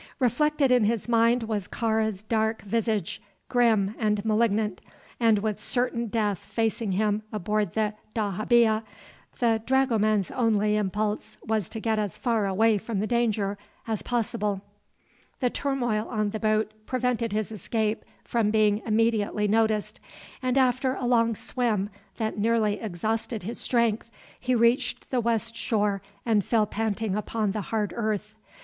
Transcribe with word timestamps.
Reflected 0.17 0.71
in 0.71 0.85
his 0.85 1.07
mind 1.07 1.43
was 1.43 1.67
Kāra's 1.67 2.23
dark 2.23 2.63
visage, 2.63 3.21
grim 3.49 3.93
and 3.99 4.25
malignant, 4.25 4.81
and 5.19 5.37
with 5.37 5.59
certain 5.59 6.07
death 6.07 6.39
facing 6.39 6.93
him 6.93 7.21
aboard 7.31 7.73
the 7.73 7.93
dahabeah, 8.15 8.81
the 9.37 9.61
dragoman's 9.67 10.31
only 10.31 10.75
impulse 10.75 11.37
was 11.45 11.69
to 11.69 11.79
get 11.79 11.99
as 11.99 12.17
far 12.17 12.47
away 12.47 12.79
from 12.79 12.97
the 12.99 13.05
danger 13.05 13.59
as 13.87 14.01
possible. 14.01 14.63
The 15.39 15.51
turmoil 15.51 16.07
on 16.09 16.31
the 16.31 16.39
boat 16.39 16.73
prevented 16.87 17.31
his 17.31 17.51
escape 17.51 18.03
from 18.23 18.49
being 18.49 18.81
immediately 18.87 19.47
noticed, 19.47 19.99
and 20.41 20.57
after 20.57 20.95
a 20.95 21.05
long 21.05 21.35
swim, 21.35 21.91
that 22.17 22.39
nearly 22.39 22.79
exhausted 22.79 23.43
his 23.43 23.59
strength, 23.59 24.09
he 24.39 24.55
reached 24.55 25.11
the 25.11 25.21
west 25.21 25.55
shore 25.55 26.01
and 26.25 26.43
fell 26.43 26.65
panting 26.65 27.15
upon 27.15 27.51
the 27.51 27.61
hard 27.61 27.93
earth. 27.95 28.33